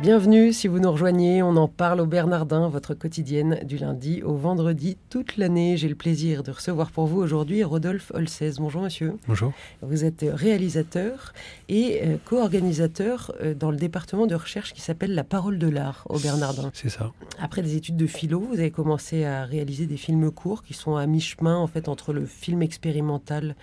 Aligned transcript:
Bienvenue 0.00 0.52
si 0.52 0.68
vous 0.68 0.78
nous 0.78 0.92
rejoignez, 0.92 1.42
on 1.42 1.56
en 1.56 1.66
parle 1.66 2.00
au 2.00 2.06
Bernardin, 2.06 2.68
votre 2.68 2.94
quotidienne 2.94 3.58
du 3.64 3.78
lundi 3.78 4.22
au 4.22 4.36
vendredi 4.36 4.96
toute 5.10 5.36
l'année. 5.36 5.76
J'ai 5.76 5.88
le 5.88 5.96
plaisir 5.96 6.44
de 6.44 6.52
recevoir 6.52 6.92
pour 6.92 7.08
vous 7.08 7.18
aujourd'hui 7.20 7.64
Rodolphe 7.64 8.12
Holcez. 8.14 8.52
Bonjour 8.58 8.82
monsieur. 8.82 9.16
Bonjour. 9.26 9.52
Vous 9.82 10.04
êtes 10.04 10.24
réalisateur 10.32 11.32
et 11.68 12.00
euh, 12.04 12.16
co-organisateur 12.24 13.32
euh, 13.40 13.54
dans 13.54 13.72
le 13.72 13.76
département 13.76 14.28
de 14.28 14.36
recherche 14.36 14.72
qui 14.72 14.80
s'appelle 14.80 15.16
La 15.16 15.24
Parole 15.24 15.58
de 15.58 15.68
l'Art 15.68 16.06
au 16.08 16.20
Bernardin. 16.20 16.70
C'est 16.74 16.90
ça. 16.90 17.10
Après 17.40 17.62
des 17.62 17.74
études 17.74 17.96
de 17.96 18.06
philo, 18.06 18.38
vous 18.38 18.60
avez 18.60 18.70
commencé 18.70 19.24
à 19.24 19.44
réaliser 19.44 19.86
des 19.86 19.96
films 19.96 20.30
courts 20.30 20.62
qui 20.62 20.74
sont 20.74 20.94
à 20.94 21.06
mi-chemin 21.08 21.56
en 21.56 21.66
fait 21.66 21.88
entre 21.88 22.12
le 22.12 22.24
film 22.24 22.62
expérimental 22.62 23.56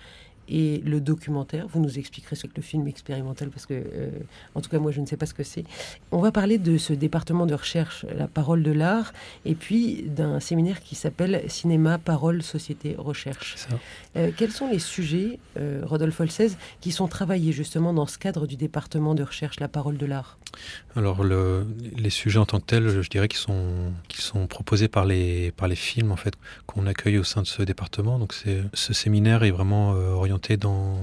et 0.48 0.78
le 0.84 1.00
documentaire. 1.00 1.66
Vous 1.68 1.80
nous 1.80 1.98
expliquerez 1.98 2.36
ce 2.36 2.46
que 2.46 2.52
le 2.56 2.62
film 2.62 2.86
expérimental, 2.88 3.50
parce 3.50 3.66
que, 3.66 3.74
euh, 3.74 4.10
en 4.54 4.60
tout 4.60 4.70
cas, 4.70 4.78
moi, 4.78 4.92
je 4.92 5.00
ne 5.00 5.06
sais 5.06 5.16
pas 5.16 5.26
ce 5.26 5.34
que 5.34 5.42
c'est. 5.42 5.64
On 6.12 6.20
va 6.20 6.32
parler 6.32 6.58
de 6.58 6.78
ce 6.78 6.92
département 6.92 7.46
de 7.46 7.54
recherche, 7.54 8.06
la 8.16 8.28
parole 8.28 8.62
de 8.62 8.72
l'art, 8.72 9.12
et 9.44 9.54
puis 9.54 10.04
d'un 10.06 10.40
séminaire 10.40 10.80
qui 10.80 10.94
s'appelle 10.94 11.42
Cinéma, 11.48 11.98
Parole, 11.98 12.42
Société, 12.42 12.94
Recherche. 12.96 13.56
Euh, 14.16 14.30
quels 14.36 14.52
sont 14.52 14.68
les 14.68 14.78
sujets, 14.78 15.38
euh, 15.58 15.82
Rodolphe 15.84 16.20
Holcez, 16.20 16.52
qui 16.80 16.92
sont 16.92 17.08
travaillés 17.08 17.52
justement 17.52 17.92
dans 17.92 18.06
ce 18.06 18.18
cadre 18.18 18.46
du 18.46 18.56
département 18.56 19.14
de 19.14 19.22
recherche, 19.22 19.60
la 19.60 19.68
parole 19.68 19.96
de 19.96 20.06
l'art? 20.06 20.38
Alors, 20.94 21.22
le, 21.22 21.66
les 21.96 22.10
sujets 22.10 22.38
en 22.38 22.46
tant 22.46 22.60
que 22.60 22.66
tels, 22.66 23.02
je 23.02 23.08
dirais 23.08 23.28
qu'ils 23.28 23.38
sont, 23.38 23.92
qui 24.08 24.22
sont 24.22 24.46
proposés 24.46 24.88
par 24.88 25.04
les, 25.04 25.52
par 25.52 25.68
les 25.68 25.76
films, 25.76 26.12
en 26.12 26.16
fait, 26.16 26.34
qu'on 26.66 26.86
accueille 26.86 27.18
au 27.18 27.24
sein 27.24 27.42
de 27.42 27.46
ce 27.46 27.62
département. 27.62 28.18
Donc, 28.18 28.32
ce 28.32 28.92
séminaire 28.94 29.42
est 29.42 29.50
vraiment 29.50 29.90
orienté 29.90 30.56
dans, 30.56 30.98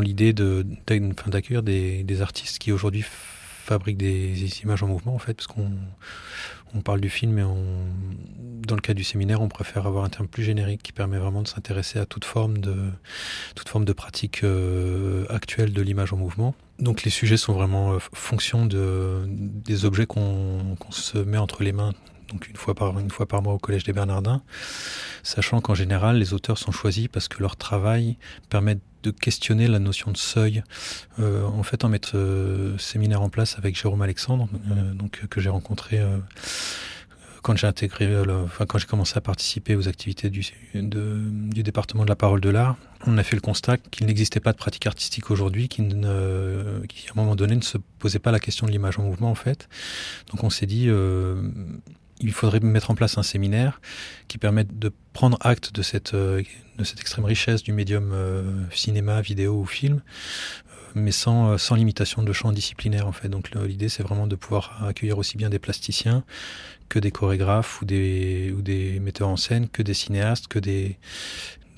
l'idée 0.00 0.32
d'accueillir 0.32 1.62
des, 1.62 2.22
artistes 2.22 2.58
qui 2.58 2.72
aujourd'hui 2.72 3.04
fabriquent 3.04 3.98
des, 3.98 4.62
images 4.62 4.82
en 4.82 4.88
mouvement, 4.88 5.14
en 5.14 5.18
fait, 5.18 5.44
on 6.74 6.80
parle 6.80 7.00
du 7.00 7.10
film, 7.10 7.32
mais 7.32 7.42
on, 7.42 7.86
dans 8.66 8.74
le 8.74 8.80
cas 8.80 8.94
du 8.94 9.04
séminaire, 9.04 9.40
on 9.42 9.48
préfère 9.48 9.86
avoir 9.86 10.04
un 10.04 10.08
terme 10.08 10.28
plus 10.28 10.42
générique 10.42 10.82
qui 10.82 10.92
permet 10.92 11.18
vraiment 11.18 11.42
de 11.42 11.48
s'intéresser 11.48 11.98
à 11.98 12.06
toute 12.06 12.24
forme 12.24 12.58
de, 12.58 12.76
toute 13.54 13.68
forme 13.68 13.84
de 13.84 13.92
pratique 13.92 14.44
euh, 14.44 15.26
actuelle 15.28 15.72
de 15.72 15.82
l'image 15.82 16.12
en 16.12 16.16
mouvement. 16.16 16.54
Donc 16.78 17.02
les 17.02 17.10
sujets 17.10 17.36
sont 17.36 17.52
vraiment 17.52 17.92
euh, 17.92 17.98
fonction 18.12 18.66
de, 18.66 19.24
des 19.26 19.84
objets 19.84 20.06
qu'on 20.06 20.76
se 20.90 21.18
met 21.18 21.38
entre 21.38 21.62
les 21.62 21.72
mains 21.72 21.92
donc 22.32 22.48
une 22.48 22.56
fois 22.56 22.74
par, 22.74 22.98
une 22.98 23.10
fois 23.10 23.26
par 23.26 23.42
mois 23.42 23.52
au 23.52 23.58
Collège 23.58 23.84
des 23.84 23.92
Bernardins, 23.92 24.42
sachant 25.22 25.60
qu'en 25.60 25.74
général, 25.74 26.18
les 26.18 26.32
auteurs 26.32 26.58
sont 26.58 26.72
choisis 26.72 27.08
parce 27.08 27.28
que 27.28 27.40
leur 27.40 27.56
travail 27.56 28.16
permet 28.48 28.78
de 29.02 29.10
questionner 29.10 29.68
la 29.68 29.78
notion 29.78 30.10
de 30.10 30.16
seuil. 30.16 30.62
Euh, 31.18 31.44
en 31.44 31.62
fait, 31.62 31.84
en 31.84 31.88
mettre 31.88 32.16
euh, 32.16 32.76
séminaire 32.78 33.22
en 33.22 33.28
place 33.28 33.56
avec 33.58 33.76
Jérôme 33.76 34.02
Alexandre, 34.02 34.48
euh, 34.70 34.92
donc 34.94 35.26
que 35.28 35.40
j'ai 35.40 35.50
rencontré 35.50 36.00
quand 37.42 37.56
j'ai 37.56 37.66
intégré, 37.66 38.08
enfin 38.44 38.66
quand 38.66 38.78
j'ai 38.78 38.86
commencé 38.86 39.18
à 39.18 39.20
participer 39.20 39.74
aux 39.74 39.88
activités 39.88 40.30
du, 40.30 40.48
du 40.74 41.62
département 41.64 42.04
de 42.04 42.08
la 42.08 42.14
parole 42.14 42.40
de 42.40 42.50
l'art, 42.50 42.76
on 43.04 43.18
a 43.18 43.24
fait 43.24 43.34
le 43.34 43.40
constat 43.40 43.78
qu'il 43.78 44.06
n'existait 44.06 44.38
pas 44.38 44.52
de 44.52 44.56
pratique 44.56 44.86
artistique 44.86 45.28
aujourd'hui 45.28 45.68
qui, 45.68 45.82
qui, 45.88 47.08
à 47.08 47.10
un 47.10 47.16
moment 47.16 47.34
donné, 47.34 47.56
ne 47.56 47.62
se 47.62 47.78
posait 47.98 48.20
pas 48.20 48.30
la 48.30 48.38
question 48.38 48.68
de 48.68 48.70
l'image 48.70 49.00
en 49.00 49.02
mouvement 49.02 49.32
en 49.32 49.34
fait. 49.34 49.68
Donc 50.30 50.44
on 50.44 50.50
s'est 50.50 50.66
dit, 50.66 50.88
il 52.22 52.32
faudrait 52.32 52.60
mettre 52.60 52.90
en 52.90 52.94
place 52.94 53.18
un 53.18 53.22
séminaire 53.22 53.80
qui 54.28 54.38
permette 54.38 54.78
de 54.78 54.92
prendre 55.12 55.36
acte 55.40 55.74
de 55.74 55.82
cette, 55.82 56.14
euh, 56.14 56.42
de 56.78 56.84
cette 56.84 57.00
extrême 57.00 57.24
richesse 57.24 57.62
du 57.62 57.72
médium 57.72 58.12
euh, 58.12 58.64
cinéma, 58.70 59.20
vidéo 59.20 59.60
ou 59.60 59.66
film, 59.66 59.96
euh, 59.96 60.74
mais 60.94 61.10
sans, 61.10 61.58
sans 61.58 61.74
limitation 61.74 62.22
de 62.22 62.32
champ 62.32 62.52
disciplinaire 62.52 63.06
en 63.06 63.12
fait. 63.12 63.28
Donc 63.28 63.50
l'idée 63.54 63.88
c'est 63.88 64.02
vraiment 64.02 64.26
de 64.26 64.36
pouvoir 64.36 64.84
accueillir 64.84 65.18
aussi 65.18 65.36
bien 65.36 65.50
des 65.50 65.58
plasticiens 65.58 66.24
que 66.88 66.98
des 66.98 67.10
chorégraphes 67.10 67.82
ou 67.82 67.84
des, 67.84 68.54
ou 68.56 68.62
des 68.62 69.00
metteurs 69.00 69.28
en 69.28 69.36
scène, 69.36 69.68
que 69.68 69.82
des 69.82 69.94
cinéastes, 69.94 70.46
que 70.46 70.58
des, 70.58 70.98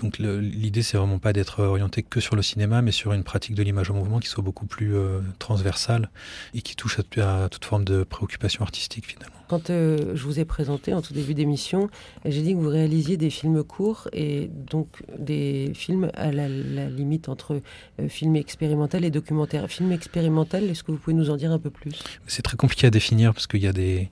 donc 0.01 0.19
l'idée, 0.19 0.83
c'est 0.83 0.97
vraiment 0.97 1.21
pas 1.21 1.33
d'être 1.33 1.63
orienté 1.63 2.03
que 2.03 2.19
sur 2.19 2.35
le 2.35 2.43
cinéma, 2.43 2.83
mais 2.83 2.91
sur 2.91 3.13
une 3.13 3.23
pratique 3.23 3.55
de 3.55 3.63
l'image 3.63 3.93
en 3.93 3.95
mouvement 3.95 4.19
qui 4.19 4.29
soit 4.29 4.43
beaucoup 4.43 4.67
plus 4.67 4.93
transversale 5.39 6.11
et 6.53 6.63
qui 6.63 6.75
touche 6.75 6.99
à, 6.99 7.49
toute 7.49 7.65
forme 7.65 7.85
de 7.85 8.03
préoccupation 8.03 8.65
artistique 8.65 9.07
finalement. 9.07 9.44
Quand 9.49 9.71
euh, 9.71 10.13
je 10.15 10.23
vous 10.25 10.41
ai 10.41 10.45
présenté 10.45 10.95
en 10.95 11.03
tout 11.03 11.13
début 11.13 11.35
d'émission, 11.35 11.91
j'ai 12.25 12.43
dit 12.43 12.53
que 12.53 12.59
vous 12.59 12.69
réalisiez 12.69 13.17
des 13.17 13.31
films 13.31 13.63
courts 13.63 14.09
et 14.13 14.49
donc 14.49 14.89
des 15.19 15.73
films 15.75 16.11
à 16.15 16.33
la, 16.33 16.49
limite 16.49 17.29
entre 17.29 17.61
euh, 18.01 18.09
film 18.09 18.37
expérimental 18.37 19.05
et 19.05 19.11
documentaire. 19.11 19.69
Film 19.69 19.93
expérimental, 19.93 20.65
est-ce 20.65 20.83
que 20.83 20.93
vous 20.93 20.99
pouvez 20.99 21.15
nous 21.15 21.31
en 21.31 21.37
dire 21.37 21.53
un 21.53 21.59
peu 21.59 21.71
plus? 21.71 21.93
C'est 22.27 22.43
très 22.43 22.57
compliqué 22.57 22.87
à 22.87 22.91
définir 22.91 23.35
parce 23.35 23.47
qu'il 23.47 23.63
y 23.63 23.67
a 23.67 23.73
des, 23.73 24.11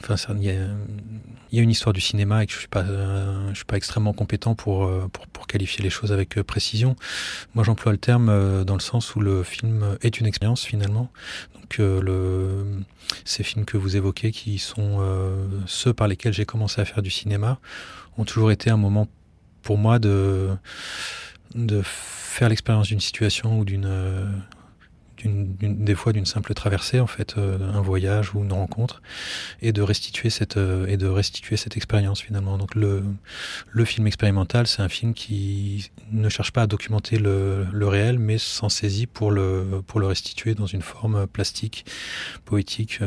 enfin, 0.00 0.16
il 0.38 0.44
y 0.44 0.50
a, 1.60 1.62
une 1.62 1.70
histoire 1.70 1.92
du 1.92 2.00
cinéma 2.02 2.42
et 2.42 2.46
que 2.46 2.52
je 2.52 2.58
suis 2.58 2.68
euh, 2.76 3.54
suis 3.54 3.64
pas 3.64 3.76
extrêmement 3.76 4.12
compétent 4.12 4.54
pour, 4.54 4.90
pour, 5.10 5.26
pour 5.28 5.46
qualifier 5.46 5.82
les 5.82 5.90
choses 5.90 6.12
avec 6.12 6.40
précision. 6.42 6.96
Moi, 7.54 7.64
j'emploie 7.64 7.92
le 7.92 7.98
terme 7.98 8.64
dans 8.64 8.74
le 8.74 8.80
sens 8.80 9.14
où 9.14 9.20
le 9.20 9.42
film 9.42 9.96
est 10.02 10.20
une 10.20 10.26
expérience 10.26 10.64
finalement. 10.64 11.10
Donc 11.54 11.80
ces 13.24 13.42
films 13.42 13.64
que 13.64 13.76
vous 13.76 13.96
évoquez 13.96 14.30
qui 14.32 14.58
sont 14.58 14.75
euh, 14.78 15.46
ceux 15.66 15.92
par 15.92 16.08
lesquels 16.08 16.32
j'ai 16.32 16.44
commencé 16.44 16.80
à 16.80 16.84
faire 16.84 17.02
du 17.02 17.10
cinéma, 17.10 17.58
ont 18.18 18.24
toujours 18.24 18.50
été 18.50 18.70
un 18.70 18.76
moment 18.76 19.08
pour 19.62 19.78
moi 19.78 19.98
de, 19.98 20.50
de 21.54 21.82
faire 21.84 22.48
l'expérience 22.48 22.88
d'une 22.88 23.00
situation 23.00 23.58
ou 23.58 23.64
d'une 23.64 23.88
des 25.24 25.94
fois 25.94 26.12
d'une 26.12 26.26
simple 26.26 26.54
traversée 26.54 27.00
en 27.00 27.06
fait 27.06 27.36
euh, 27.36 27.58
un 27.72 27.80
voyage 27.80 28.34
ou 28.34 28.42
une 28.42 28.52
rencontre 28.52 29.02
et 29.62 29.72
de 29.72 29.82
restituer 29.82 30.30
cette 30.30 30.56
euh, 30.56 30.86
et 30.86 30.96
de 30.96 31.06
restituer 31.06 31.56
cette 31.56 31.76
expérience 31.76 32.20
finalement. 32.20 32.58
Donc 32.58 32.74
le 32.74 33.02
le 33.70 33.84
film 33.84 34.06
expérimental 34.06 34.66
c'est 34.66 34.82
un 34.82 34.88
film 34.88 35.14
qui 35.14 35.90
ne 36.12 36.28
cherche 36.28 36.52
pas 36.52 36.62
à 36.62 36.66
documenter 36.66 37.18
le, 37.18 37.66
le 37.72 37.88
réel 37.88 38.18
mais 38.18 38.38
s'en 38.38 38.68
saisit 38.68 39.06
pour 39.06 39.30
le 39.30 39.82
pour 39.86 40.00
le 40.00 40.06
restituer 40.06 40.54
dans 40.54 40.66
une 40.66 40.82
forme 40.82 41.26
plastique 41.26 41.86
poétique 42.44 43.00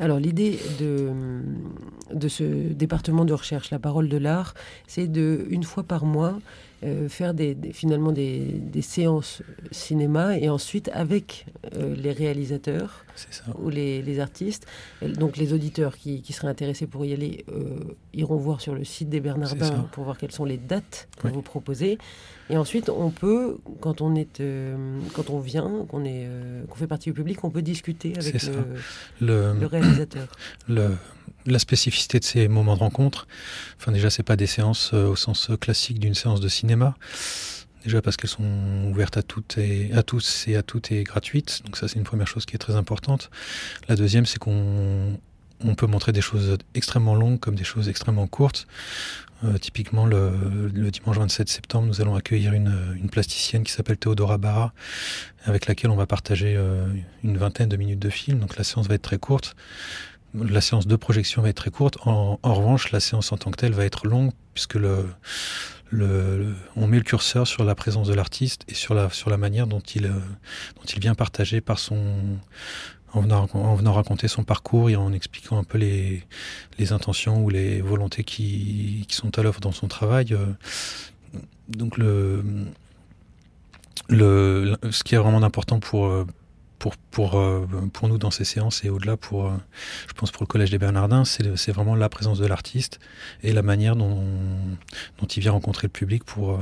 alors 0.00 0.18
l'idée 0.18 0.58
de, 0.78 2.28
ce 2.28 2.72
département 2.72 3.24
de 3.24 3.32
recherche, 3.32 3.70
la 3.70 3.78
parole 3.78 4.08
de 4.08 4.16
l'art, 4.16 4.54
c'est 4.86 5.08
de, 5.08 5.46
une 5.50 5.64
fois 5.64 5.82
par 5.82 6.04
mois, 6.04 6.38
euh, 6.84 7.08
faire 7.08 7.34
des, 7.34 7.56
finalement 7.72 8.12
des, 8.12 8.38
des, 8.38 8.82
séances 8.82 9.42
cinéma 9.72 10.38
et 10.38 10.48
ensuite 10.48 10.88
avec 10.92 11.46
euh, 11.74 11.96
les 11.96 12.12
réalisateurs 12.12 13.04
ou 13.60 13.68
les, 13.68 14.00
les, 14.00 14.20
artistes, 14.20 14.64
donc 15.02 15.36
les 15.38 15.52
auditeurs 15.52 15.96
qui, 15.96 16.22
qui, 16.22 16.32
seraient 16.32 16.46
intéressés 16.46 16.86
pour 16.86 17.04
y 17.04 17.12
aller 17.12 17.44
euh, 17.50 17.80
iront 18.14 18.36
voir 18.36 18.60
sur 18.60 18.76
le 18.76 18.84
site 18.84 19.08
des 19.08 19.18
Bernardins 19.18 19.88
pour 19.90 20.04
voir 20.04 20.16
quelles 20.18 20.30
sont 20.30 20.44
les 20.44 20.56
dates 20.56 21.08
que 21.20 21.26
vous 21.26 21.42
proposez. 21.42 21.98
Et 22.48 22.56
ensuite, 22.56 22.90
on 22.90 23.10
peut, 23.10 23.58
quand 23.80 24.00
on 24.00 24.14
est, 24.14 24.40
quand 25.14 25.30
on 25.30 25.40
vient, 25.40 25.84
qu'on 25.88 26.04
est, 26.04 26.28
qu'on 26.68 26.76
fait 26.76 26.86
partie 26.86 27.10
du 27.10 27.14
public, 27.14 27.42
on 27.42 27.50
peut 27.50 27.60
discuter 27.60 28.12
avec 28.16 28.40
le, 29.20 29.52
le, 29.58 29.66
réalisateur. 29.66 30.28
Le, 30.68 30.90
la 31.50 31.58
spécificité 31.58 32.18
de 32.18 32.24
ces 32.24 32.48
moments 32.48 32.74
de 32.74 32.80
rencontre, 32.80 33.26
enfin 33.78 33.92
déjà 33.92 34.10
c'est 34.10 34.22
pas 34.22 34.36
des 34.36 34.46
séances 34.46 34.90
euh, 34.94 35.08
au 35.08 35.16
sens 35.16 35.50
classique 35.60 35.98
d'une 35.98 36.14
séance 36.14 36.40
de 36.40 36.48
cinéma. 36.48 36.96
Déjà 37.84 38.02
parce 38.02 38.16
qu'elles 38.16 38.30
sont 38.30 38.90
ouvertes 38.90 39.16
à 39.16 39.22
toutes 39.22 39.56
et 39.56 39.90
à 39.94 40.02
tous 40.02 40.46
et 40.48 40.56
à 40.56 40.62
toutes 40.62 40.90
et 40.90 41.04
gratuites. 41.04 41.62
Donc 41.64 41.76
ça 41.76 41.86
c'est 41.88 41.96
une 41.96 42.04
première 42.04 42.26
chose 42.26 42.44
qui 42.44 42.56
est 42.56 42.58
très 42.58 42.74
importante. 42.74 43.30
La 43.88 43.96
deuxième 43.96 44.26
c'est 44.26 44.38
qu'on 44.38 45.18
on 45.64 45.74
peut 45.74 45.86
montrer 45.86 46.12
des 46.12 46.20
choses 46.20 46.56
extrêmement 46.74 47.14
longues 47.14 47.40
comme 47.40 47.54
des 47.54 47.64
choses 47.64 47.88
extrêmement 47.88 48.26
courtes. 48.26 48.66
Euh, 49.44 49.56
typiquement, 49.56 50.04
le, 50.04 50.90
dimanche 50.90 51.16
27 51.16 51.48
septembre, 51.48 51.86
nous 51.86 52.00
allons 52.00 52.16
accueillir 52.16 52.52
une, 52.52 53.08
plasticienne 53.10 53.62
qui 53.62 53.72
s'appelle 53.72 53.96
Théodora 53.96 54.36
Barra, 54.36 54.72
avec 55.44 55.66
laquelle 55.66 55.90
on 55.90 55.96
va 55.96 56.06
partager 56.06 56.54
euh, 56.56 56.86
une 57.22 57.38
vingtaine 57.38 57.68
de 57.68 57.76
minutes 57.76 58.00
de 58.00 58.10
film. 58.10 58.40
Donc 58.40 58.56
la 58.56 58.64
séance 58.64 58.88
va 58.88 58.94
être 58.94 59.02
très 59.02 59.18
courte 59.18 59.54
la 60.34 60.60
séance 60.60 60.86
de 60.86 60.96
projection 60.96 61.42
va 61.42 61.48
être 61.48 61.56
très 61.56 61.70
courte. 61.70 61.98
En, 62.04 62.38
revanche, 62.42 62.92
la 62.92 63.00
séance 63.00 63.32
en 63.32 63.36
tant 63.36 63.50
que 63.50 63.56
telle 63.56 63.72
va 63.72 63.84
être 63.84 64.06
longue 64.06 64.30
puisque 64.54 64.76
on 64.76 66.86
met 66.86 66.98
le 66.98 67.02
curseur 67.02 67.46
sur 67.46 67.64
la 67.64 67.74
présence 67.74 68.08
de 68.08 68.14
l'artiste 68.14 68.64
et 68.68 68.74
sur 68.74 68.94
la, 68.94 69.36
manière 69.36 69.66
dont 69.66 69.80
il, 69.80 70.06
euh, 70.06 70.20
dont 70.76 70.84
il 70.84 71.00
vient 71.00 71.14
partager 71.14 71.62
en 73.14 73.20
venant, 73.20 73.48
en 73.54 73.74
venant, 73.74 73.94
raconter 73.94 74.28
son 74.28 74.44
parcours 74.44 74.90
et 74.90 74.96
en 74.96 75.14
expliquant 75.14 75.58
un 75.58 75.64
peu 75.64 75.78
les, 75.78 76.22
intentions 76.92 77.42
ou 77.42 77.48
les 77.48 77.80
volontés 77.80 78.24
qui, 78.24 79.06
sont 79.08 79.38
à 79.38 79.42
l'œuvre 79.42 79.60
dans 79.60 79.72
son 79.72 79.88
travail. 79.88 80.34
Euh. 80.34 80.44
Donc 81.68 81.96
ce 84.10 85.02
qui 85.04 85.14
est 85.14 85.18
vraiment 85.18 85.42
important 85.42 85.80
pour, 85.80 86.26
pour, 86.78 86.96
pour, 86.96 87.38
euh, 87.38 87.66
pour 87.92 88.08
nous 88.08 88.18
dans 88.18 88.30
ces 88.30 88.44
séances 88.44 88.84
et 88.84 88.90
au-delà 88.90 89.16
pour, 89.16 89.46
euh, 89.46 89.56
je 90.06 90.12
pense 90.14 90.30
pour 90.30 90.42
le 90.42 90.46
Collège 90.46 90.70
des 90.70 90.78
Bernardins, 90.78 91.24
c'est 91.24 91.72
vraiment 91.72 91.94
la 91.94 92.08
présence 92.08 92.38
de 92.38 92.46
l'artiste 92.46 93.00
et 93.42 93.52
la 93.52 93.62
manière 93.62 93.96
dont, 93.96 94.24
dont 95.18 95.26
il 95.26 95.40
vient 95.40 95.52
rencontrer 95.52 95.86
le 95.86 95.92
public 95.92 96.24
pour, 96.24 96.52
euh, 96.52 96.58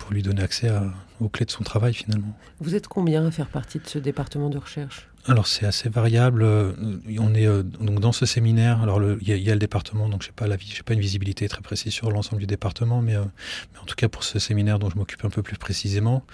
pour 0.00 0.12
lui 0.12 0.22
donner 0.22 0.42
accès 0.42 0.68
à, 0.68 0.82
aux 1.20 1.28
clés 1.28 1.46
de 1.46 1.50
son 1.50 1.62
travail 1.62 1.94
finalement. 1.94 2.36
Vous 2.58 2.74
êtes 2.74 2.88
combien 2.88 3.24
à 3.24 3.30
faire 3.30 3.48
partie 3.48 3.78
de 3.78 3.86
ce 3.86 3.98
département 3.98 4.48
de 4.50 4.58
recherche? 4.58 5.06
Alors 5.26 5.46
c'est 5.46 5.66
assez 5.66 5.90
variable. 5.90 6.42
On 6.42 7.34
est 7.34 7.46
donc 7.62 8.00
dans 8.00 8.12
ce 8.12 8.24
séminaire. 8.24 8.82
Alors 8.82 9.02
il 9.20 9.28
y, 9.28 9.38
y, 9.38 9.50
a 9.50 9.52
le 9.52 9.58
département, 9.58 10.08
donc 10.08 10.22
j'ai 10.22 10.32
pas 10.32 10.46
la 10.46 10.56
j'ai 10.58 10.82
pas 10.82 10.94
une 10.94 11.00
visibilité 11.00 11.46
très 11.46 11.60
précise 11.60 11.92
sur 11.92 12.10
l'ensemble 12.10 12.40
du 12.40 12.46
département, 12.46 13.02
mais, 13.02 13.16
mais, 13.16 13.78
en 13.82 13.84
tout 13.84 13.96
cas 13.96 14.08
pour 14.08 14.24
ce 14.24 14.38
séminaire 14.38 14.78
dont 14.78 14.88
je 14.88 14.96
m'occupe 14.96 15.22
un 15.26 15.28
peu 15.28 15.42
plus 15.42 15.58
précisément, 15.58 16.24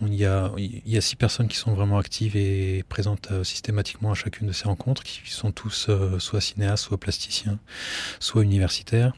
on 0.00 0.08
y 0.08 0.24
a 0.24 0.50
il 0.58 0.82
y 0.84 0.96
a 0.96 1.00
six 1.00 1.14
personnes 1.14 1.46
qui 1.46 1.56
sont 1.56 1.72
vraiment 1.72 1.98
actives 1.98 2.36
et 2.36 2.84
présentes 2.88 3.28
systématiquement 3.44 4.10
à 4.10 4.14
chacune 4.14 4.48
de 4.48 4.52
ces 4.52 4.64
rencontres, 4.64 5.04
qui 5.04 5.20
sont 5.30 5.52
tous 5.52 5.88
soit 6.18 6.40
cinéastes, 6.40 6.82
soit 6.82 6.98
plasticiens, 6.98 7.60
soit 8.18 8.42
universitaires. 8.42 9.12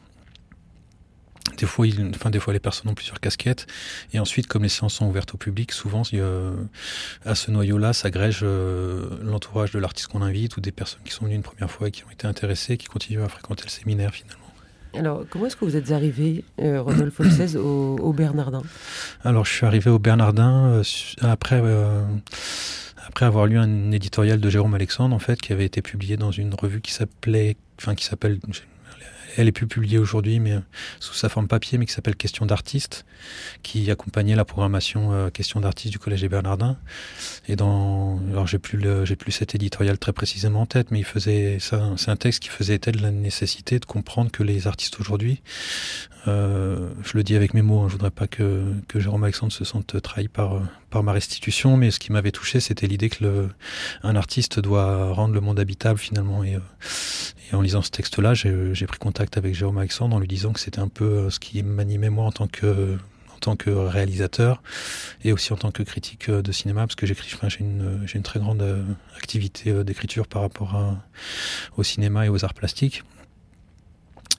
Des 1.59 1.65
fois, 1.65 1.85
il, 1.85 2.11
enfin, 2.15 2.29
des 2.29 2.39
fois, 2.39 2.53
les 2.53 2.59
personnes 2.59 2.89
ont 2.89 2.95
plusieurs 2.95 3.19
casquettes. 3.19 3.67
Et 4.13 4.19
ensuite, 4.19 4.47
comme 4.47 4.63
les 4.63 4.69
séances 4.69 4.95
sont 4.95 5.07
ouvertes 5.07 5.33
au 5.33 5.37
public, 5.37 5.71
souvent, 5.71 6.03
à 7.25 7.35
ce 7.35 7.51
noyau-là 7.51 7.93
s'agrège 7.93 8.39
euh, 8.43 9.09
l'entourage 9.21 9.71
de 9.71 9.79
l'artiste 9.79 10.07
qu'on 10.07 10.21
invite 10.21 10.57
ou 10.57 10.61
des 10.61 10.71
personnes 10.71 11.01
qui 11.03 11.11
sont 11.11 11.25
venues 11.25 11.35
une 11.35 11.43
première 11.43 11.69
fois 11.69 11.89
et 11.89 11.91
qui 11.91 12.03
ont 12.05 12.11
été 12.11 12.27
intéressées, 12.27 12.77
qui 12.77 12.87
continuent 12.87 13.23
à 13.23 13.29
fréquenter 13.29 13.63
le 13.65 13.69
séminaire 13.69 14.13
finalement. 14.13 14.49
Alors, 14.95 15.23
comment 15.29 15.45
est-ce 15.45 15.55
que 15.55 15.65
vous 15.65 15.75
êtes 15.75 15.91
arrivé, 15.91 16.43
euh, 16.59 16.81
Rodolphe 16.81 17.19
Olsez, 17.19 17.55
au, 17.57 17.97
au, 17.97 18.11
Bernardin? 18.11 18.63
Alors, 19.23 19.45
je 19.45 19.53
suis 19.53 19.65
arrivé 19.65 19.91
au 19.91 19.99
Bernardin 19.99 20.69
euh, 20.69 20.83
après, 21.21 21.61
euh, 21.63 22.03
après 23.07 23.25
avoir 23.25 23.45
lu 23.45 23.57
un 23.59 23.91
éditorial 23.91 24.39
de 24.39 24.49
Jérôme 24.49 24.73
Alexandre, 24.73 25.15
en 25.15 25.19
fait, 25.19 25.39
qui 25.39 25.53
avait 25.53 25.65
été 25.65 25.81
publié 25.81 26.17
dans 26.17 26.31
une 26.31 26.53
revue 26.55 26.81
qui 26.81 26.91
s'appelait, 26.91 27.55
enfin, 27.79 27.93
qui 27.93 28.05
s'appelle 28.05 28.39
elle 29.37 29.47
est 29.47 29.51
plus 29.51 29.67
publiée 29.67 29.97
aujourd'hui, 29.97 30.39
mais 30.39 30.55
sous 30.99 31.13
sa 31.13 31.29
forme 31.29 31.47
papier, 31.47 31.77
mais 31.77 31.85
qui 31.85 31.93
s'appelle 31.93 32.15
Question 32.15 32.45
d'artiste, 32.45 33.05
qui 33.63 33.89
accompagnait 33.91 34.35
la 34.35 34.45
programmation 34.45 35.13
euh, 35.13 35.29
Question 35.29 35.59
d'artiste 35.59 35.91
du 35.91 35.99
Collège 35.99 36.21
des 36.21 36.29
Bernardins. 36.29 36.77
Et 37.47 37.55
dans, 37.55 38.19
alors 38.31 38.47
j'ai 38.47 38.59
plus 38.59 38.77
le, 38.77 39.05
j'ai 39.05 39.15
plus 39.15 39.31
cet 39.31 39.55
éditorial 39.55 39.97
très 39.97 40.13
précisément 40.13 40.61
en 40.61 40.65
tête, 40.65 40.91
mais 40.91 40.99
il 40.99 41.05
faisait, 41.05 41.57
c'est 41.59 42.09
un 42.09 42.15
texte 42.15 42.43
qui 42.43 42.49
faisait 42.49 42.75
état 42.75 42.91
de 42.91 43.01
la 43.01 43.11
nécessité 43.11 43.79
de 43.79 43.85
comprendre 43.85 44.31
que 44.31 44.43
les 44.43 44.67
artistes 44.67 44.99
aujourd'hui, 44.99 45.41
euh, 46.27 46.89
je 47.03 47.17
le 47.17 47.23
dis 47.23 47.35
avec 47.35 47.53
mes 47.53 47.61
mots, 47.61 47.81
hein, 47.81 47.87
je 47.87 47.93
voudrais 47.93 48.11
pas 48.11 48.27
que, 48.27 48.73
que 48.87 48.99
Jérôme 48.99 49.23
Alexandre 49.23 49.53
se 49.53 49.63
sente 49.63 50.01
trahi 50.01 50.27
par, 50.27 50.61
par 50.89 51.03
ma 51.03 51.11
restitution, 51.11 51.77
mais 51.77 51.91
ce 51.91 51.99
qui 51.99 52.11
m'avait 52.11 52.31
touché, 52.31 52.59
c'était 52.59 52.87
l'idée 52.87 53.09
que 53.09 53.23
le, 53.23 53.49
un 54.03 54.15
artiste 54.15 54.59
doit 54.59 55.13
rendre 55.13 55.33
le 55.33 55.41
monde 55.41 55.59
habitable 55.59 55.99
finalement. 55.99 56.43
Et, 56.43 56.57
et 57.51 57.55
en 57.55 57.61
lisant 57.61 57.81
ce 57.81 57.91
texte-là, 57.91 58.33
j'ai 58.33 58.85
pris 58.87 58.99
contact 58.99 59.37
avec 59.37 59.55
Jérôme 59.55 59.77
Alexandre 59.77 60.15
en 60.15 60.19
lui 60.19 60.27
disant 60.27 60.53
que 60.53 60.59
c'était 60.59 60.79
un 60.79 60.87
peu 60.87 61.29
ce 61.29 61.39
qui 61.39 61.63
m'animait 61.63 62.09
moi 62.09 62.25
en 62.25 62.31
tant 62.31 62.47
que 62.47 62.97
en 63.35 63.39
tant 63.39 63.55
que 63.55 63.69
réalisateur 63.69 64.61
et 65.23 65.31
aussi 65.31 65.53
en 65.53 65.55
tant 65.55 65.71
que 65.71 65.81
critique 65.81 66.29
de 66.29 66.51
cinéma 66.51 66.81
parce 66.81 66.95
que 66.95 67.05
j'écris 67.05 67.31
enfin, 67.35 67.47
j'ai 67.47 67.61
une 67.61 68.05
une 68.13 68.21
très 68.21 68.39
grande 68.39 68.85
activité 69.15 69.83
d'écriture 69.85 70.27
par 70.27 70.41
rapport 70.41 70.75
à, 70.75 70.97
au 71.77 71.83
cinéma 71.83 72.25
et 72.25 72.29
aux 72.29 72.43
arts 72.43 72.53
plastiques 72.53 73.03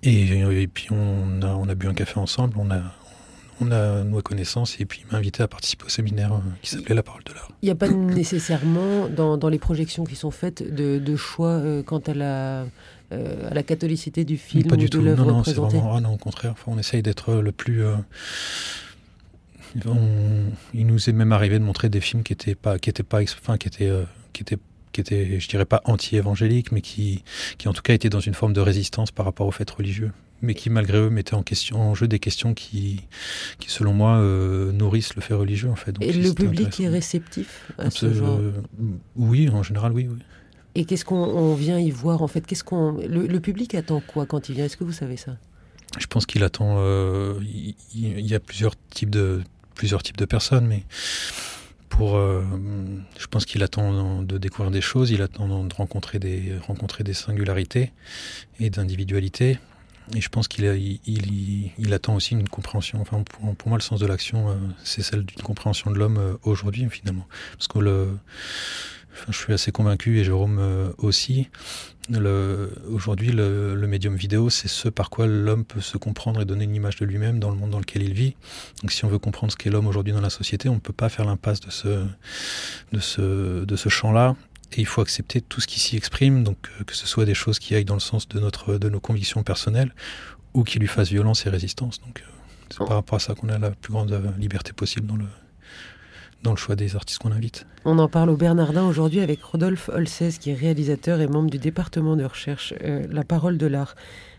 et, 0.03 0.41
et 0.41 0.67
puis 0.67 0.89
on 0.91 1.41
a 1.41 1.47
on 1.47 1.67
a 1.71 1.75
bu 1.75 1.87
un 1.87 1.95
café 1.95 2.21
ensemble 2.21 2.57
on 2.59 2.71
a 2.71 2.83
on 3.61 3.71
a 3.71 4.03
noué 4.05 4.23
connaissance 4.23 4.81
et 4.81 4.87
puis 4.87 5.03
il 5.05 5.13
m'a 5.13 5.19
invité 5.19 5.43
à 5.43 5.49
participer 5.49 5.85
au 5.85 5.89
séminaire 5.89 6.33
qui 6.63 6.71
s'appelait 6.71 6.95
La 6.95 7.03
Parole 7.03 7.23
de 7.25 7.33
l'Art. 7.33 7.51
Il 7.63 7.67
n'y 7.67 7.71
a 7.71 7.75
pas 7.75 7.89
nécessairement 7.89 9.09
dans, 9.09 9.37
dans, 9.37 9.49
les 9.49 9.59
projections 9.59 10.05
qui 10.05 10.17
sont 10.17 10.31
faites 10.31 10.63
de, 10.63 10.99
de 10.99 11.17
choix 11.17 11.49
euh, 11.49 11.83
quant 11.83 11.99
à 11.99 12.15
la, 12.15 12.65
euh, 13.13 13.51
à 13.51 13.55
la 13.55 13.65
catholicité 13.65 14.25
du 14.25 14.37
film 14.37 14.69
pas 14.69 14.77
du 14.77 14.85
ou 14.85 14.89
tout. 14.89 15.03
de 15.03 15.15
non, 15.15 15.25
non, 15.25 15.39
représentée 15.39 15.79
vraiment, 15.79 15.97
ah 15.97 16.01
non, 16.01 16.15
au 16.15 16.17
contraire. 16.17 16.53
Enfin, 16.53 16.71
on 16.73 16.79
essaye 16.79 17.03
d'être 17.03 17.35
le 17.35 17.51
plus. 17.51 17.85
Euh, 17.85 17.97
on, 19.85 19.99
il 20.75 20.87
nous 20.87 21.11
est 21.11 21.13
même 21.13 21.33
arrivé 21.33 21.59
de 21.59 21.65
montrer 21.65 21.89
des 21.89 22.01
films 22.01 22.23
qui 22.23 22.33
étaient 22.33 22.55
pas, 22.55 22.79
qui 22.79 22.89
étaient 22.89 23.03
pas, 23.03 23.21
enfin, 23.23 23.57
qui 23.57 23.67
étaient, 23.67 23.89
euh, 23.89 24.05
qui 24.33 24.43
étaient 24.43 24.59
qui 24.93 25.01
étaient, 25.01 25.39
je 25.39 25.49
dirais 25.49 25.65
pas 25.65 25.83
anti-évangéliques, 25.85 26.73
mais 26.73 26.81
qui, 26.81 27.23
qui 27.59 27.69
en 27.69 27.73
tout 27.73 27.83
cas 27.83 27.95
étaient 27.95 28.09
dans 28.09 28.21
une 28.21 28.35
forme 28.35 28.53
de 28.53 28.61
résistance 28.61 29.13
par 29.13 29.25
rapport 29.25 29.47
aux 29.47 29.53
faits 29.53 29.71
religieux 29.71 30.11
mais 30.43 30.55
qui 30.55 30.71
malgré 30.71 30.99
eux 30.99 31.11
mettaient 31.11 31.35
en 31.35 31.43
question 31.43 31.81
en 31.81 31.95
jeu 31.95 32.09
des 32.09 32.19
questions 32.19 32.55
qui, 32.55 33.07
qui 33.59 33.71
selon 33.71 33.93
moi 33.93 34.17
euh, 34.17 34.73
nourrissent 34.73 35.15
le 35.15 35.23
fait 35.23 35.35
religieux 35.35 35.71
en 35.71 35.77
fait. 35.77 35.93
Donc, 35.93 36.05
Et 36.05 36.13
le 36.13 36.33
public 36.33 36.81
est 36.81 36.89
réceptif 36.89 37.71
à 37.79 37.91
ce 37.91 38.07
euh, 38.07 38.15
genre 38.15 38.41
Oui, 39.17 39.49
en 39.49 39.63
général 39.63 39.93
oui. 39.93 40.09
oui. 40.11 40.19
Et 40.75 40.85
qu'est-ce 40.85 41.05
qu'on 41.05 41.55
vient 41.55 41.79
y 41.79 41.91
voir 41.91 42.23
en 42.23 42.29
fait? 42.29 42.47
Qu'est-ce 42.47 42.65
qu'on 42.65 42.93
le, 42.93 43.27
le, 43.27 43.41
public 43.41 43.75
attend 43.75 44.01
quoi 44.01 44.25
quand 44.25 44.49
il 44.49 44.55
vient? 44.55 44.67
Est-ce 44.67 44.77
que 44.77 44.85
vous 44.85 44.93
savez 44.93 45.17
ça? 45.17 45.37
Je 45.99 46.07
pense 46.07 46.27
qu'il 46.27 46.45
attend. 46.45 46.77
Euh, 46.79 47.35
il, 47.43 47.75
il, 47.95 48.27
y 48.27 48.35
a 48.37 48.41
plusieurs 48.41 48.75
types 48.91 49.11
de 49.11 49.41
plusieurs 49.75 50.03
types 50.03 50.17
de 50.17 50.27
personnes, 50.27 50.67
mais 50.67 50.85
pour, 51.89 52.17
euh, 52.17 52.43
je 53.19 53.27
pense 53.27 53.45
qu'il 53.45 53.63
attend 53.63 54.23
de 54.23 54.39
découvrir 54.39 54.71
des 54.71 54.81
choses, 54.81 55.11
il 55.11 55.21
attend 55.21 55.65
de 55.65 55.75
rencontrer 55.75 56.19
des 56.19 56.55
rencontrer 56.67 57.05
des 57.05 57.13
singularités 57.15 57.93
et 58.59 58.71
d'individualités. 58.71 59.59
Et 60.15 60.21
je 60.21 60.29
pense 60.29 60.49
qu'il 60.49 60.65
il, 60.65 61.01
il, 61.07 61.71
il, 61.79 61.95
attend 61.95 62.15
aussi 62.15 62.33
une 62.33 62.49
compréhension. 62.49 63.01
Enfin, 63.01 63.23
pour, 63.23 63.69
moi, 63.69 63.79
le 63.79 63.83
sens 63.83 64.01
de 64.01 64.07
l'action, 64.07 64.51
euh, 64.51 64.55
c'est 64.83 65.03
celle 65.03 65.25
d'une 65.25 65.43
compréhension 65.43 65.91
de 65.91 65.99
l'homme 65.99 66.19
euh, 66.19 66.35
aujourd'hui, 66.43 66.87
finalement. 66.91 67.27
Parce 67.53 67.69
que 67.69 67.79
le, 67.79 68.09
enfin, 69.13 69.27
je 69.31 69.37
suis 69.37 69.53
assez 69.53 69.71
convaincu, 69.71 70.19
et 70.19 70.25
Jérôme 70.25 70.59
euh, 70.59 70.91
aussi, 70.99 71.49
aujourd'hui, 72.91 73.31
le, 73.31 73.77
le, 73.77 73.87
médium 73.87 74.17
vidéo, 74.17 74.51
c'est 74.51 74.67
ce 74.67 74.89
par 74.89 75.11
quoi 75.11 75.29
l'homme 75.29 75.65
peut 75.65 75.81
se 75.81 75.97
comprendre 75.97 76.41
et 76.41 76.45
donner 76.45 76.65
une 76.65 76.75
image 76.75 76.97
de 76.97 77.05
lui-même 77.05 77.39
dans 77.39 77.51
le 77.51 77.57
monde 77.57 77.71
dans 77.71 77.79
lequel 77.79 78.03
il 78.03 78.15
vit. 78.15 78.35
Donc, 78.83 78.91
si 78.91 79.05
on 79.05 79.09
veut 79.09 79.21
comprendre 79.21 79.53
ce 79.53 79.57
qu'est 79.57 79.71
l'homme 79.71 79.87
aujourd'hui 79.87 80.13
dans 80.13 80.21
la 80.21 80.31
société, 80.31 80.69
on 80.69 80.75
ne 80.75 80.81
peut 80.81 80.93
pas 80.93 81.09
faire 81.09 81.25
l'impasse 81.25 81.61
de 81.61 81.71
ce, 81.71 82.05
de 82.93 82.99
ce, 82.99 83.65
de 83.65 83.77
ce 83.77 83.89
champ-là 83.89 84.35
et 84.73 84.81
il 84.81 84.87
faut 84.87 85.01
accepter 85.01 85.41
tout 85.41 85.61
ce 85.61 85.67
qui 85.67 85.81
s'y 85.81 85.97
exprime, 85.97 86.45
donc 86.45 86.59
euh, 86.81 86.85
que 86.85 86.95
ce 86.95 87.07
soit 87.07 87.25
des 87.25 87.35
choses 87.35 87.59
qui 87.59 87.75
aillent 87.75 87.85
dans 87.85 87.95
le 87.95 88.01
sens 88.01 88.29
de, 88.29 88.39
notre, 88.39 88.79
de 88.79 88.89
nos 88.89 89.01
convictions 89.01 89.43
personnelles 89.43 89.95
ou 90.55 90.65
qui 90.65 90.79
lui 90.79 90.89
fassent 90.89 91.11
violence 91.11 91.47
et 91.47 91.51
résistance. 91.51 92.01
Donc 92.01 92.21
euh, 92.21 92.31
c'est 92.71 92.79
par 92.79 92.97
rapport 92.97 93.17
à 93.17 93.21
ça 93.21 93.35
qu'on 93.35 93.49
a 93.49 93.59
la 93.59 93.71
plus 93.71 93.93
grande 93.93 94.13
euh, 94.13 94.31
liberté 94.39 94.73
possible 94.73 95.07
dans 95.07 95.17
le, 95.17 95.27
dans 96.43 96.53
le 96.53 96.57
choix 96.57 96.77
des 96.77 96.97
artistes 96.97 97.21
qu'on 97.21 97.33
invite. 97.33 97.67
On 97.85 97.99
en 97.99 98.09
parle 98.09 98.31
au 98.31 98.37
Bernardin 98.37 98.87
aujourd'hui 98.87 99.21
avec 99.21 99.43
Rodolphe 99.43 99.91
Holcès, 99.93 100.33
qui 100.41 100.51
est 100.51 100.55
réalisateur 100.55 101.21
et 101.21 101.27
membre 101.27 101.51
du 101.51 101.59
département 101.59 102.17
de 102.17 102.25
recherche 102.25 102.75
euh, 102.83 103.07
La 103.11 103.25
Parole 103.25 103.59
de 103.59 103.67
l'Art. 103.67 103.95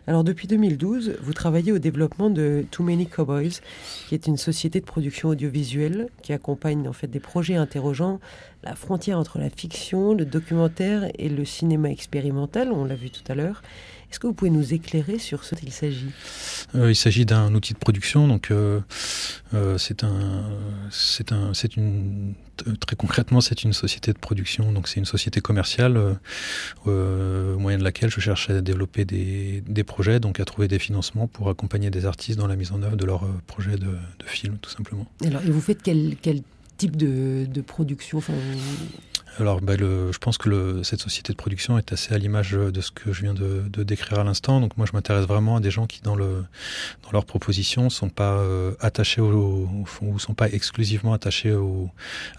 Alors 0.07 0.23
depuis 0.23 0.47
2012, 0.47 1.17
vous 1.21 1.33
travaillez 1.33 1.71
au 1.71 1.77
développement 1.77 2.31
de 2.31 2.65
Too 2.71 2.83
Many 2.83 3.05
Cowboys, 3.05 3.61
qui 4.07 4.15
est 4.15 4.25
une 4.25 4.37
société 4.37 4.79
de 4.79 4.85
production 4.85 5.29
audiovisuelle 5.29 6.09
qui 6.23 6.33
accompagne 6.33 6.87
en 6.87 6.93
fait 6.93 7.07
des 7.07 7.19
projets 7.19 7.55
interrogeant 7.55 8.19
la 8.63 8.75
frontière 8.75 9.19
entre 9.19 9.37
la 9.37 9.49
fiction, 9.49 10.15
le 10.15 10.25
documentaire 10.25 11.09
et 11.19 11.29
le 11.29 11.45
cinéma 11.45 11.89
expérimental, 11.89 12.71
on 12.71 12.83
l'a 12.85 12.95
vu 12.95 13.11
tout 13.11 13.23
à 13.31 13.35
l'heure. 13.35 13.61
Est-ce 14.11 14.19
que 14.19 14.27
vous 14.27 14.33
pouvez 14.33 14.51
nous 14.51 14.73
éclairer 14.73 15.19
sur 15.19 15.43
ce 15.43 15.55
qu'il 15.55 15.71
s'agit? 15.71 16.11
Il 16.73 16.95
s'agit 16.95 17.25
d'un 17.25 17.53
outil 17.53 17.73
de 17.73 17.77
production, 17.79 18.27
donc 18.27 18.49
euh, 18.49 18.79
euh, 19.53 19.77
c'est 19.77 20.03
un, 20.03 20.43
c'est 20.89 21.31
un, 21.33 21.53
c'est 21.53 21.75
une, 21.75 22.33
très 22.79 22.95
concrètement, 22.95 23.41
c'est 23.41 23.63
une 23.63 23.73
société 23.73 24.13
de 24.13 24.17
production, 24.17 24.71
donc 24.71 24.87
c'est 24.87 24.99
une 24.99 25.05
société 25.05 25.41
commerciale 25.41 26.17
euh, 26.87 27.55
au 27.55 27.59
moyen 27.59 27.77
de 27.77 27.83
laquelle 27.83 28.09
je 28.09 28.19
cherche 28.21 28.49
à 28.49 28.61
développer 28.61 29.03
des, 29.03 29.61
des, 29.67 29.83
projets, 29.83 30.19
donc 30.19 30.39
à 30.39 30.45
trouver 30.45 30.67
des 30.67 30.79
financements 30.79 31.27
pour 31.27 31.49
accompagner 31.49 31.89
des 31.89 32.05
artistes 32.05 32.39
dans 32.39 32.47
la 32.47 32.55
mise 32.55 32.71
en 32.71 32.81
œuvre 32.83 32.95
de 32.95 33.05
leurs 33.05 33.27
projets 33.47 33.75
de, 33.75 33.87
de 33.87 34.25
film, 34.25 34.57
tout 34.61 34.69
simplement. 34.69 35.05
Alors, 35.25 35.41
et 35.43 35.51
vous 35.51 35.61
faites 35.61 35.81
quel, 35.83 36.15
quel 36.21 36.41
type 36.77 36.95
de, 36.95 37.45
de 37.45 37.61
production? 37.61 38.21
Alors, 39.39 39.61
bah, 39.61 39.75
le, 39.77 40.11
je 40.11 40.17
pense 40.17 40.37
que 40.37 40.49
le, 40.49 40.83
cette 40.83 40.99
société 40.99 41.31
de 41.31 41.37
production 41.37 41.77
est 41.77 41.93
assez 41.93 42.13
à 42.13 42.17
l'image 42.17 42.51
de 42.51 42.81
ce 42.81 42.91
que 42.91 43.13
je 43.13 43.21
viens 43.21 43.33
de, 43.33 43.63
de 43.67 43.83
décrire 43.83 44.19
à 44.19 44.23
l'instant. 44.23 44.59
Donc, 44.59 44.75
moi, 44.77 44.85
je 44.85 44.91
m'intéresse 44.93 45.25
vraiment 45.25 45.55
à 45.55 45.59
des 45.61 45.71
gens 45.71 45.87
qui, 45.87 46.01
dans, 46.01 46.15
le, 46.15 46.43
dans 47.03 47.11
leurs 47.11 47.25
propositions, 47.25 47.89
sont 47.89 48.09
pas 48.09 48.33
euh, 48.33 48.73
attachés 48.79 49.21
au, 49.21 49.31
au, 49.31 49.85
ou 50.01 50.19
sont 50.19 50.33
pas 50.33 50.49
exclusivement 50.49 51.13
attachés 51.13 51.53
au, 51.53 51.89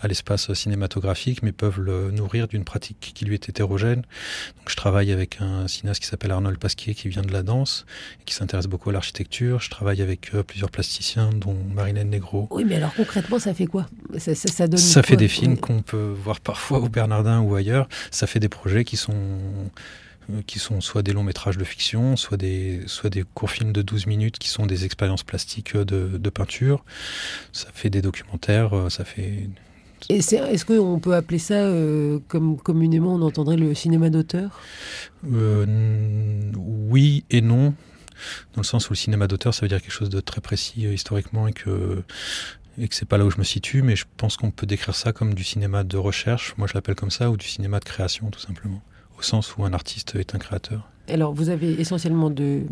à 0.00 0.08
l'espace 0.08 0.52
cinématographique, 0.52 1.42
mais 1.42 1.52
peuvent 1.52 1.80
le 1.80 2.10
nourrir 2.10 2.46
d'une 2.46 2.64
pratique 2.64 3.12
qui 3.14 3.24
lui 3.24 3.34
est 3.34 3.48
hétérogène. 3.48 4.02
Donc, 4.02 4.68
je 4.68 4.76
travaille 4.76 5.12
avec 5.12 5.38
un 5.40 5.68
cinéaste 5.68 6.00
qui 6.00 6.06
s'appelle 6.06 6.30
Arnold 6.30 6.58
Pasquier, 6.58 6.94
qui 6.94 7.08
vient 7.08 7.22
de 7.22 7.32
la 7.32 7.42
danse, 7.42 7.86
et 8.20 8.24
qui 8.24 8.34
s'intéresse 8.34 8.66
beaucoup 8.66 8.90
à 8.90 8.92
l'architecture. 8.92 9.60
Je 9.60 9.70
travaille 9.70 10.02
avec 10.02 10.34
euh, 10.34 10.42
plusieurs 10.42 10.70
plasticiens, 10.70 11.30
dont 11.30 11.56
Marilène 11.74 12.10
Negro. 12.10 12.48
Oui, 12.50 12.64
mais 12.66 12.76
alors 12.76 12.94
concrètement, 12.94 13.38
ça 13.38 13.54
fait 13.54 13.66
quoi? 13.66 13.86
Ça, 14.18 14.34
ça, 14.34 14.48
ça, 14.48 14.68
donne 14.68 14.78
ça 14.78 15.02
fait 15.02 15.16
des 15.16 15.28
films 15.28 15.56
qu'on 15.56 15.80
peut 15.80 16.14
voir 16.22 16.40
parfois 16.40 16.81
au 16.82 16.88
Bernardin 16.88 17.40
ou 17.40 17.54
ailleurs, 17.54 17.88
ça 18.10 18.26
fait 18.26 18.40
des 18.40 18.48
projets 18.48 18.84
qui 18.84 18.96
sont 18.96 19.14
qui 20.46 20.60
sont 20.60 20.80
soit 20.80 21.02
des 21.02 21.12
longs 21.12 21.24
métrages 21.24 21.58
de 21.58 21.64
fiction, 21.64 22.16
soit 22.16 22.36
des, 22.36 22.82
soit 22.86 23.10
des 23.10 23.24
courts 23.34 23.50
films 23.50 23.72
de 23.72 23.82
12 23.82 24.06
minutes 24.06 24.38
qui 24.38 24.48
sont 24.48 24.66
des 24.66 24.84
expériences 24.84 25.24
plastiques 25.24 25.76
de, 25.76 26.16
de, 26.16 26.30
peinture. 26.30 26.84
Ça 27.52 27.68
fait 27.74 27.90
des 27.90 28.02
documentaires, 28.02 28.72
ça 28.88 29.04
fait 29.04 29.48
Et 30.08 30.18
est-ce 30.18 30.64
qu'on 30.64 31.00
peut 31.00 31.14
appeler 31.14 31.38
ça, 31.38 31.54
euh, 31.54 32.20
comme 32.28 32.56
communément 32.56 33.14
on 33.14 33.22
entendrait 33.22 33.56
le 33.56 33.74
cinéma 33.74 34.10
d'auteur? 34.10 34.60
Oui 35.24 37.24
et 37.30 37.40
non 37.40 37.74
dans 38.54 38.60
le 38.60 38.66
sens 38.66 38.88
où 38.88 38.92
le 38.92 38.96
cinéma 38.96 39.26
d'auteur, 39.26 39.52
ça 39.52 39.62
veut 39.62 39.68
dire 39.68 39.82
quelque 39.82 39.92
chose 39.92 40.10
de 40.10 40.20
très 40.20 40.40
précis 40.40 40.82
historiquement 40.82 41.48
et 41.48 41.52
que 41.52 42.04
et 42.78 42.88
que 42.88 42.94
c'est 42.94 43.06
pas 43.06 43.18
là 43.18 43.24
où 43.24 43.30
je 43.30 43.38
me 43.38 43.44
situe, 43.44 43.82
mais 43.82 43.96
je 43.96 44.04
pense 44.16 44.36
qu'on 44.36 44.50
peut 44.50 44.66
décrire 44.66 44.94
ça 44.94 45.12
comme 45.12 45.34
du 45.34 45.44
cinéma 45.44 45.84
de 45.84 45.96
recherche, 45.96 46.54
moi 46.56 46.66
je 46.66 46.74
l'appelle 46.74 46.94
comme 46.94 47.10
ça, 47.10 47.30
ou 47.30 47.36
du 47.36 47.46
cinéma 47.46 47.80
de 47.80 47.84
création 47.84 48.30
tout 48.30 48.40
simplement, 48.40 48.82
au 49.18 49.22
sens 49.22 49.56
où 49.56 49.64
un 49.64 49.72
artiste 49.72 50.14
est 50.16 50.34
un 50.34 50.38
créateur. 50.38 50.88
Alors 51.08 51.34
vous 51.34 51.48
avez 51.48 51.80
essentiellement 51.80 52.30
de, 52.30 52.62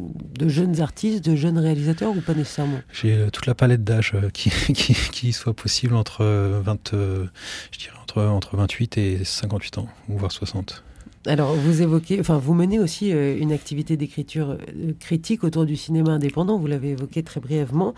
jeunes 0.46 0.80
artistes, 0.80 1.24
de 1.24 1.34
jeunes 1.34 1.58
réalisateurs 1.58 2.16
ou 2.16 2.20
pas 2.20 2.34
nécessairement? 2.34 2.80
J'ai 2.92 3.14
euh, 3.14 3.30
toute 3.30 3.46
la 3.46 3.54
palette 3.54 3.82
d'âge 3.82 4.12
euh, 4.14 4.30
qui, 4.30 4.50
qui, 5.12 5.32
soit 5.32 5.54
possible 5.54 5.94
entre, 5.94 6.24
20, 6.24 6.94
euh, 6.94 7.26
je 7.72 7.78
dirais 7.78 7.96
entre, 8.00 8.22
entre 8.22 8.56
28 8.56 8.98
et 8.98 9.24
58 9.24 9.78
ans, 9.78 9.88
ou 10.08 10.16
voire 10.16 10.32
60. 10.32 10.84
Alors, 11.26 11.54
vous 11.54 11.82
évoquez, 11.82 12.18
enfin, 12.18 12.38
vous 12.38 12.54
menez 12.54 12.78
aussi 12.78 13.12
euh, 13.12 13.36
une 13.38 13.52
activité 13.52 13.98
d'écriture 13.98 14.52
euh, 14.52 14.94
critique 14.98 15.44
autour 15.44 15.66
du 15.66 15.76
cinéma 15.76 16.12
indépendant. 16.12 16.56
Vous 16.56 16.66
l'avez 16.66 16.92
évoqué 16.92 17.22
très 17.22 17.40
brièvement, 17.40 17.94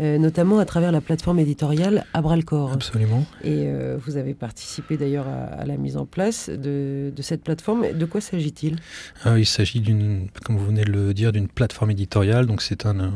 euh, 0.00 0.18
notamment 0.18 0.58
à 0.58 0.64
travers 0.64 0.90
la 0.90 1.00
plateforme 1.00 1.38
éditoriale 1.38 2.04
Abralcor. 2.14 2.72
Absolument. 2.72 3.24
Et 3.44 3.68
vous 4.04 4.16
avez 4.16 4.34
participé 4.34 4.96
d'ailleurs 4.96 5.26
à, 5.28 5.64
la 5.64 5.76
mise 5.76 5.96
en 5.96 6.04
place 6.04 6.50
de, 6.50 7.12
cette 7.20 7.44
plateforme. 7.44 7.92
De 7.92 8.04
quoi 8.06 8.20
s'agit-il? 8.20 8.76
Ah 9.24 9.38
Il 9.38 9.46
s'agit 9.46 9.80
d'une, 9.80 10.28
comme 10.44 10.56
vous 10.56 10.66
venez 10.66 10.84
de 10.84 10.90
le 10.90 11.14
dire, 11.14 11.30
d'une 11.30 11.48
plateforme 11.48 11.92
éditoriale. 11.92 12.46
Donc, 12.46 12.60
c'est 12.60 12.86
un, 12.86 13.12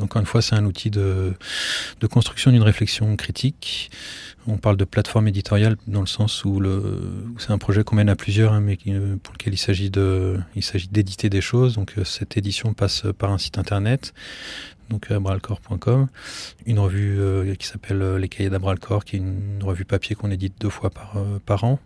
encore 0.00 0.20
une 0.20 0.26
fois, 0.26 0.42
c'est 0.42 0.54
un 0.54 0.64
outil 0.64 0.90
de, 0.90 1.34
de 2.00 2.06
construction 2.06 2.52
d'une 2.52 2.62
réflexion 2.62 3.16
critique. 3.16 3.90
On 4.46 4.58
parle 4.58 4.76
de 4.76 4.84
plateforme 4.84 5.28
éditoriale 5.28 5.76
dans 5.86 6.00
le 6.00 6.06
sens 6.06 6.44
où, 6.44 6.60
c'est 7.38 7.50
un 7.50 7.58
projet 7.58 7.82
qu'on 7.82 7.96
mène 7.96 8.10
à 8.10 8.16
plusieurs, 8.16 8.43
hein, 8.52 8.60
mais 8.60 8.78
euh, 8.86 9.16
pour 9.22 9.34
lequel 9.34 9.54
il 9.54 9.58
s'agit 9.58 9.90
de, 9.90 10.38
il 10.56 10.62
s'agit 10.62 10.88
d'éditer 10.88 11.30
des 11.30 11.40
choses. 11.40 11.74
Donc 11.74 11.94
euh, 11.98 12.04
cette 12.04 12.36
édition 12.36 12.74
passe 12.74 13.04
par 13.18 13.32
un 13.32 13.38
site 13.38 13.58
internet, 13.58 14.14
donc 14.90 15.10
abralcor.com, 15.10 16.08
une 16.66 16.78
revue 16.78 17.18
euh, 17.20 17.54
qui 17.54 17.66
s'appelle 17.66 18.16
Les 18.16 18.28
Cahiers 18.28 18.50
d'Abralcor, 18.50 19.04
qui 19.04 19.16
est 19.16 19.18
une 19.20 19.62
revue 19.62 19.84
papier 19.84 20.16
qu'on 20.16 20.30
édite 20.30 20.54
deux 20.60 20.70
fois 20.70 20.90
par, 20.90 21.16
par 21.46 21.64
an, 21.64 21.78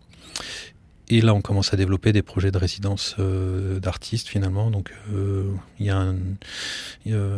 et 1.11 1.21
là, 1.21 1.35
on 1.35 1.41
commence 1.41 1.73
à 1.73 1.77
développer 1.77 2.13
des 2.13 2.23
projets 2.23 2.51
de 2.51 2.59
résidence 2.59 3.17
euh, 3.19 3.81
d'artistes 3.81 4.29
finalement. 4.29 4.71
Donc, 4.71 4.93
euh, 5.13 5.45
il 5.79 5.87
y 5.87 5.91
a 5.91 5.97
un, 5.97 6.17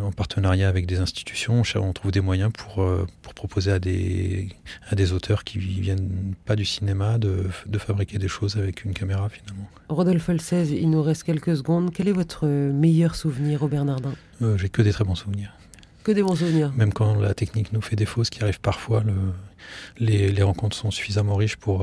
en 0.02 0.12
partenariat 0.12 0.68
avec 0.68 0.86
des 0.86 0.98
institutions, 0.98 1.62
on 1.76 1.92
trouve 1.92 2.10
des 2.10 2.20
moyens 2.20 2.50
pour, 2.52 2.82
euh, 2.82 3.06
pour 3.22 3.34
proposer 3.34 3.70
à 3.70 3.78
des, 3.78 4.48
à 4.88 4.94
des 4.94 5.12
auteurs 5.12 5.44
qui 5.44 5.58
viennent 5.58 6.34
pas 6.44 6.56
du 6.56 6.64
cinéma 6.64 7.18
de, 7.18 7.44
de 7.66 7.78
fabriquer 7.78 8.18
des 8.18 8.28
choses 8.28 8.56
avec 8.56 8.84
une 8.84 8.92
caméra 8.92 9.28
finalement. 9.28 9.68
Rodolphe 9.88 10.28
Olsez, 10.28 10.72
il 10.72 10.90
nous 10.90 11.02
reste 11.02 11.22
quelques 11.22 11.56
secondes. 11.56 11.92
Quel 11.92 12.08
est 12.08 12.12
votre 12.12 12.46
meilleur 12.46 13.14
souvenir 13.14 13.62
au 13.62 13.68
Bernardin 13.68 14.14
J'ai 14.56 14.68
que 14.68 14.82
des 14.82 14.92
très 14.92 15.04
bons 15.04 15.14
souvenirs. 15.14 15.52
Que 16.02 16.12
des 16.12 16.22
bons 16.22 16.34
souvenirs. 16.34 16.72
Même 16.76 16.92
quand 16.92 17.14
la 17.14 17.34
technique 17.34 17.72
nous 17.72 17.82
fait 17.82 17.94
défaut, 17.94 18.24
ce 18.24 18.30
qui 18.30 18.42
arrive 18.42 18.58
parfois, 18.60 19.02
le, 19.04 19.12
les, 19.98 20.32
les 20.32 20.42
rencontres 20.42 20.76
sont 20.76 20.90
suffisamment 20.90 21.36
riches 21.36 21.56
pour 21.56 21.78